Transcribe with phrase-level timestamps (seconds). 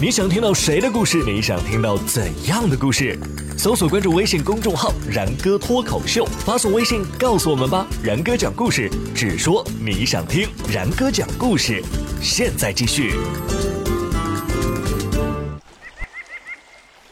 [0.00, 1.22] 你想听到谁的故事？
[1.24, 3.16] 你想听到怎样的故事？
[3.56, 7.86] 搜索关注微信公众号“然哥脱口秀”，发送微信告诉我们吧。
[8.02, 10.48] 然哥讲故事，只说你想听。
[10.68, 11.80] 然哥讲故事，
[12.20, 13.14] 现在继续。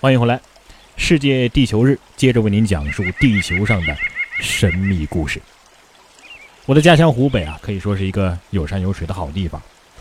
[0.00, 0.40] 欢迎回来，
[0.96, 3.96] 世界地球日，接着为您讲述地球上的
[4.40, 5.42] 神秘故事。
[6.64, 9.60] 我的家乡湖北啊，可以说是一个有山有水的好地方。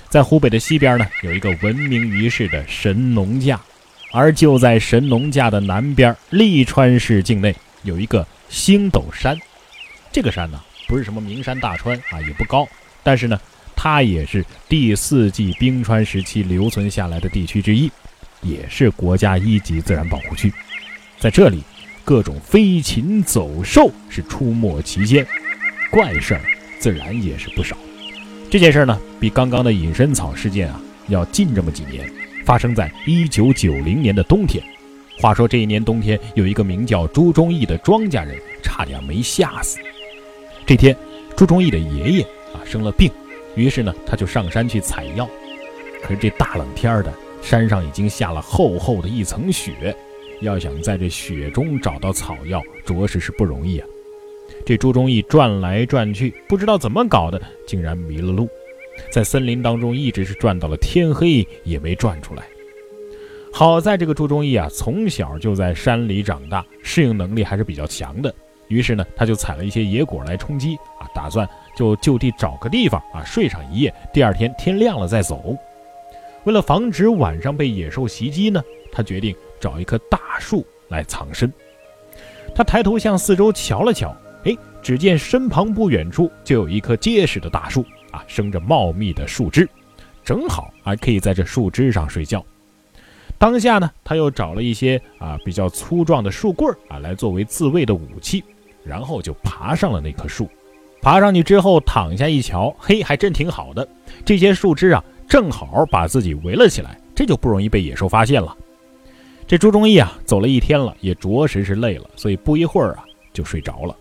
[0.10, 3.60] 在湖北的西边呢，有一个闻名于世的神农架，
[4.12, 9.38] 而就在神农架的南边，利川市境内有一个星斗山。
[10.12, 12.66] 这个山呢，不是什么名山大川啊，也不高，
[13.04, 13.38] 但是呢，
[13.76, 17.92] 它也是第四纪冰川时期留存下来的地区之一，
[18.42, 20.52] 也是国家一级自然保护区。
[21.20, 21.62] 在这里，
[22.06, 25.28] 各种飞禽走兽是出没其间，
[25.92, 26.42] 怪事儿
[26.80, 27.76] 自然也是不少。
[28.50, 32.10] 这件事呢，比刚刚的隐身草事件啊要近这么几年，
[32.46, 34.64] 发生在一九九零年的冬天。
[35.20, 39.80] 话说这一年冬天，有一个名叫朱忠义的庄稼人，差点没吓死。
[40.66, 40.96] 这天，
[41.36, 42.22] 朱忠义的爷爷
[42.54, 43.12] 啊生了病，
[43.56, 45.28] 于是呢他就上山去采药。
[46.02, 49.94] 可是这大冷天的，山上已经下了厚厚的一层雪，
[50.40, 53.88] 要想在这雪中找到草药，着实是不容易啊。
[54.66, 58.50] 这朱忠义转来转去，不知道怎么搞的，竟然迷了路，
[59.10, 62.44] 在森林当中一直是转到了天黑，也没转出来。
[63.54, 68.34] 好在这个朱忠义啊，从小就在山里长大，适应能力还是比较强的。
[68.68, 75.56] 于是呢，他就采了一些野果来充饥啊，打算就就地找个地方啊睡上一夜，第二天天亮了再走。
[76.44, 81.52] 为了防止晚上被野兽袭击呢，他决定找一棵大树来藏身。
[82.54, 84.16] 他抬头向四周瞧了瞧。
[84.88, 89.68] 只见身旁不远处就有一棵结实的大树啊，生着茂密的树枝，
[90.24, 92.42] 正好啊可以在这树枝上睡觉。
[93.38, 98.42] 当下呢，他又找了一些啊比较粗壮的树棍啊来作为自卫的武器，
[98.86, 100.50] 然后就爬上了那棵树。
[101.02, 103.86] 爬上去之后躺下一瞧，嘿，还真挺好的。
[104.24, 108.56] 这些树枝啊正好把自己围了起来，这就不容易被野兽发现了。
[109.46, 113.94] 这朱忠义啊走了一天了，也着实是累了，所以不一会儿啊就睡着了。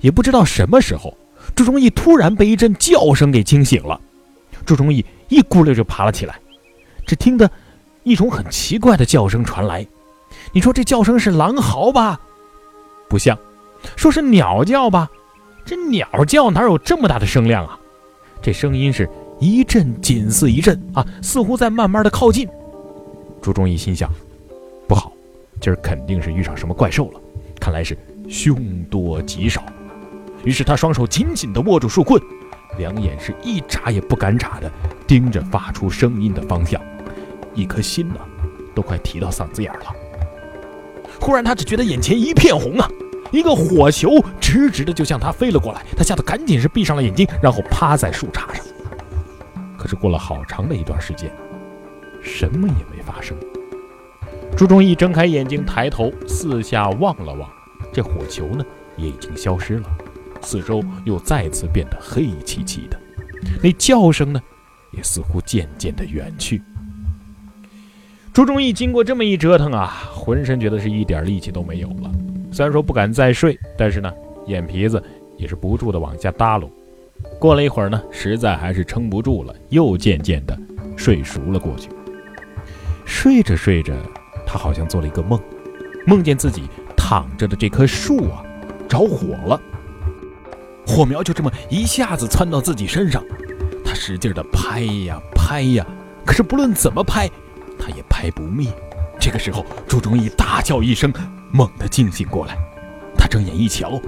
[0.00, 1.16] 也不知道什么时候，
[1.54, 4.00] 朱忠义突然被一阵叫声给惊醒了。
[4.64, 6.38] 朱忠义一咕噜就爬了起来，
[7.06, 7.50] 只听得
[8.02, 9.86] 一种很奇怪的叫声传来。
[10.52, 12.20] 你说这叫声是狼嚎吧？
[13.08, 13.38] 不像。
[13.96, 15.08] 说是鸟叫吧？
[15.64, 17.78] 这鸟叫哪有这么大的声量啊？
[18.42, 19.08] 这声音是
[19.38, 22.48] 一阵紧似一阵啊，似乎在慢慢的靠近。
[23.40, 24.10] 朱忠义心想：
[24.86, 25.12] 不好，
[25.60, 27.20] 今儿肯定是遇上什么怪兽了。
[27.60, 27.96] 看来是。
[28.28, 29.64] 凶多吉少，
[30.44, 32.22] 于是他双手紧紧地握住树棍，
[32.76, 34.70] 两眼是一眨也不敢眨的
[35.06, 36.80] 盯着发出声音的方向，
[37.54, 38.16] 一颗心呢，
[38.74, 39.94] 都快提到嗓子眼了。
[41.20, 42.88] 忽然，他只觉得眼前一片红啊，
[43.32, 48.64] 一个火球直直的就向他飞了过来，他吓得赶紧是闭上了眼睛，然后趴在树杈上。
[49.76, 51.32] 可是过了好长的一段时间，
[52.22, 53.36] 什么也没发生。
[54.56, 57.48] 朱忠义睁开眼睛，抬头四下望了望。
[57.98, 58.64] 这火球呢，
[58.96, 59.98] 也已经消失了，
[60.40, 62.96] 四周又再次变得黑漆漆的，
[63.60, 64.40] 那叫声呢，
[64.92, 66.62] 也似乎渐渐的远去。
[68.32, 72.12] 朱忠义经过这么一折腾啊，浑身觉得是一点力气都没有了。
[72.52, 74.12] 虽然说不敢再睡，但是呢，
[74.46, 75.02] 眼皮子
[75.36, 76.68] 也是不住的往下耷拉。
[77.40, 80.56] 过了一会儿呢，实在还是撑不住了，又渐渐的
[80.96, 81.88] 睡熟了过去。
[83.04, 83.92] 睡着睡着，
[84.46, 85.40] 他好像做了一个梦，
[86.06, 86.62] 梦见自己。
[87.08, 88.44] 躺着的这棵树啊，
[88.86, 89.58] 着火了，
[90.86, 93.24] 火苗就这么一下子窜到自己身上，
[93.82, 95.86] 他使劲的拍呀拍呀，
[96.26, 97.26] 可是不论怎么拍，
[97.78, 98.70] 他也拍不灭。
[99.18, 101.10] 这个时候，朱忠义大叫一声，
[101.50, 102.58] 猛地惊醒过来，
[103.16, 103.98] 他睁眼一瞧，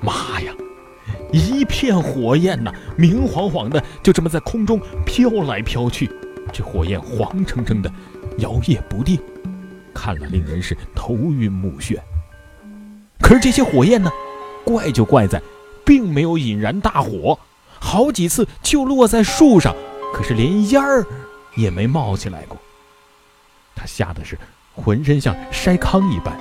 [0.00, 0.54] 妈呀，
[1.34, 6.10] 一片火焰呐，明晃晃的，就这么在空中飘来飘去，
[6.50, 7.92] 这火焰黄澄澄的，
[8.38, 9.20] 摇曳不定，
[9.92, 11.98] 看了令人是头晕目眩。
[13.22, 14.10] 可是这些火焰呢，
[14.64, 15.40] 怪就怪在，
[15.86, 17.38] 并没有引燃大火，
[17.78, 19.74] 好几次就落在树上，
[20.12, 21.06] 可是连烟儿
[21.54, 22.58] 也没冒起来过。
[23.74, 24.38] 他吓得是
[24.74, 26.38] 浑身像筛糠一般，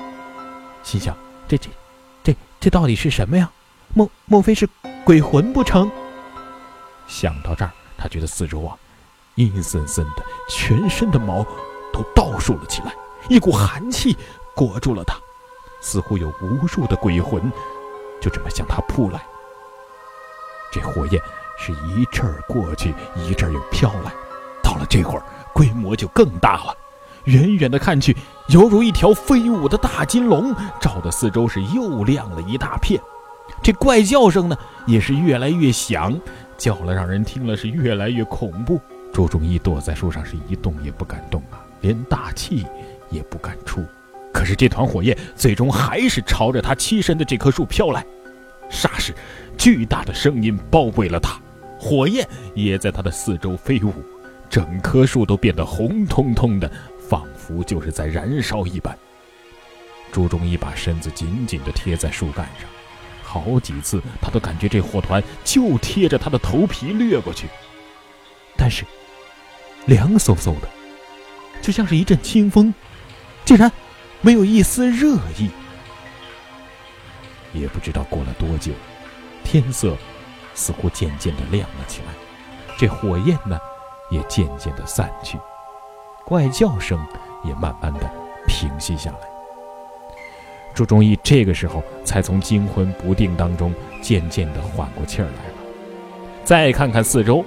[0.84, 1.16] 心想：
[1.48, 1.70] 这这
[2.24, 3.50] 这这到底是什么呀？
[3.94, 4.68] 莫莫非是
[5.06, 5.90] 鬼魂不成？
[7.08, 8.76] 想到这儿，他觉得四周啊，
[9.36, 11.44] 阴森森的，全身的毛
[11.94, 12.94] 都倒竖了起来，
[13.30, 14.18] 一股寒气
[14.56, 15.16] 裹住了他。
[15.82, 17.52] 似乎有无数的鬼魂，
[18.22, 19.22] 就这么向他扑来。
[20.72, 21.22] 这火焰
[21.58, 24.14] 是一阵儿过去，一阵儿又飘来。
[24.64, 25.24] 到了这会儿，
[25.54, 26.78] 规模就更大了。
[27.26, 28.16] 远远的看去，
[28.48, 33.02] 犹如一条飞舞的大金龙，照的四周是又亮了一大片。
[33.62, 34.58] 这怪叫声呢，
[34.88, 36.18] 也是越来越响，
[36.58, 38.80] 叫了让人听了是越来越恐怖。
[39.14, 42.66] 周忠义躲在树上是一动也不敢动啊，连大气
[43.10, 43.86] 也不敢出。
[44.34, 48.06] 可是这团火焰最终还是朝着他栖身的这棵树飘来。
[48.70, 49.14] 霎时，
[49.58, 51.40] 巨大的声音包围了他，
[51.78, 53.94] 火焰也在他的四周飞舞，
[54.50, 56.72] 整棵树都变得红彤彤的。
[57.10, 58.98] 仿佛就是在燃烧一般。
[60.14, 62.70] 朱忠义把身子紧紧地贴在树干上，
[63.22, 67.48] 好几次他都感觉这火团就贴着他的头皮掠过去，
[68.56, 68.86] 但是
[69.88, 70.70] 凉飕飕的，
[71.62, 72.74] 就像是一阵清风，
[73.44, 73.70] 竟然
[74.22, 75.50] 没有一丝热意。
[77.54, 78.72] 也不知道过了多久，
[79.44, 79.98] 天色
[80.54, 82.14] 似乎渐渐的亮了起来，
[82.78, 83.60] 这火焰呢，
[84.10, 85.38] 也渐渐的散去。
[86.24, 86.98] 怪叫声
[87.44, 88.10] 也慢慢的
[88.48, 89.18] 平息下来。
[90.74, 95.54] 朱忠义这个时候才从惊魂不定当中渐渐的缓过气儿来了。
[96.46, 97.44] 再看看四周，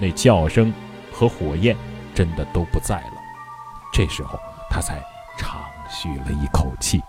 [0.00, 0.74] 那叫声
[1.12, 1.76] 和火焰
[2.12, 3.12] 真的都不在了。
[3.92, 4.36] 这时候
[4.68, 5.00] 他才
[6.02, 7.02] 吁了一口气，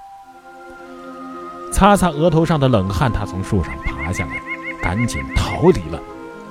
[1.73, 4.41] 擦擦额头上的冷汗，他从树上爬下来，
[4.81, 5.99] 赶紧逃离了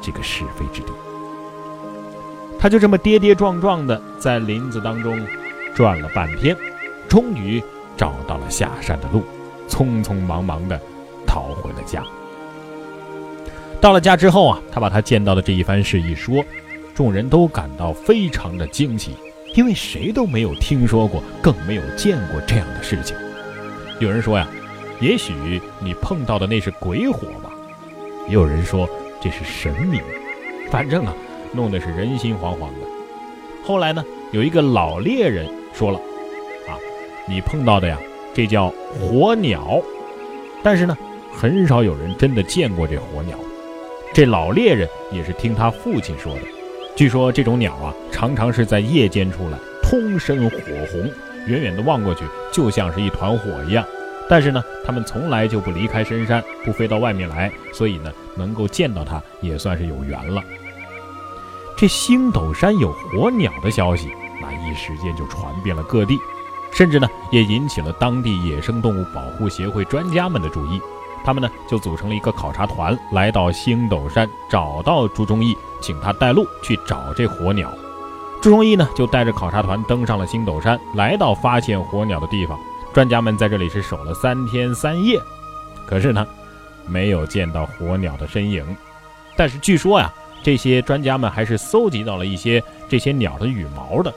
[0.03, 0.93] 这个是非之地。
[2.59, 5.27] 他就这么跌跌撞撞的在林子当中
[5.75, 6.57] 转了半天，
[7.09, 7.63] 终于
[7.97, 9.23] 找到了下山的路，
[9.69, 10.79] 匆匆忙忙的
[11.27, 12.03] 逃回了家。
[13.81, 16.45] 到了家之后啊，他把他见到的这一番事一说，
[16.95, 19.15] 众人都感到非常的惊奇，
[19.57, 23.17] 因为谁都没有听说过，更没有见过这样的事情。
[23.99, 24.47] 有人说呀，
[25.01, 25.33] 也许
[25.81, 27.51] 你碰到的那是鬼火吧；
[28.29, 28.89] 也有人说
[29.21, 30.01] 这是神明。
[30.71, 31.13] 反正啊。
[31.53, 32.87] 弄得是人心惶惶的。
[33.65, 35.99] 后来呢，有一个老猎人说了
[36.69, 36.77] ：“啊，
[37.27, 37.97] 你碰到的呀，
[38.35, 39.81] 这叫火鸟。
[40.63, 40.95] 但是呢，
[41.33, 43.39] 很少有人真的见过这火鸟。
[44.13, 46.41] 这老猎人也是听他父亲说的。
[46.97, 50.57] 据说这种鸟啊，常常是在夜间出来，通身火
[50.91, 51.03] 红，
[51.47, 53.85] 远远的望过去就像是一团火一样。
[54.31, 60.43] 但是呢，它们从来就不离开深山，不飞到外面来，所以呢，能够见到它也算是有缘了。”
[61.77, 64.09] 这星斗山有火鸟的消息，
[64.41, 66.17] 那一时间就传遍了各地，
[66.73, 70.81] 甚至呢也引起了当地野生动物保护协会专家们的注意。
[71.25, 77.73] 他们呢就组成了一个考察团，来到星斗山，找到朱忠义，请他带路去找这火鸟。
[78.43, 82.59] 朱忠义呢就带着考察团登上了星斗山，来到发现火鸟的地方。
[82.93, 85.21] 专家们在这里是守了三天三夜，
[85.87, 86.27] 可是呢
[86.87, 88.65] 没有见到火鸟的身影。
[89.37, 90.13] 但是据说呀。
[90.43, 94.15] 这些专家们还是搜集到了一些这些鸟的羽毛的。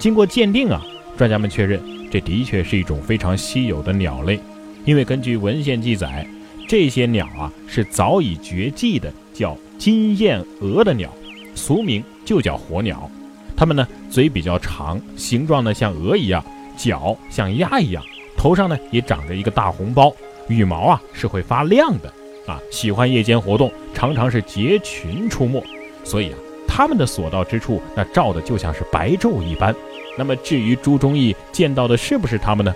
[0.00, 0.82] 经过鉴定啊，
[1.16, 4.40] 专家们确认这的确是一种非常稀有的鸟类。
[4.84, 6.26] 因为根据文献记载，
[6.68, 11.10] 这些鸟啊是早已绝迹的，叫金燕鹅的鸟，
[11.54, 13.10] 俗名就叫火鸟。
[13.56, 16.44] 它们呢嘴比较长，形状呢像鹅一样，
[16.76, 18.02] 脚像鸭一样，
[18.36, 20.14] 头上呢也长着一个大红包，
[20.48, 22.12] 羽毛啊是会发亮的。
[22.46, 25.62] 啊，喜欢夜间活动，常常是结群出没，
[26.02, 29.72] 所以啊，他们的所到之处，那照的就像是白昼一般。
[30.18, 32.74] 那么，至于朱忠义见到的是不是他们呢？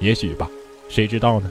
[0.00, 0.50] 也许吧，
[0.88, 1.50] 谁知道呢？